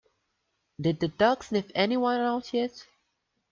[0.81, 2.87] Did the dog sniff anyone out yet?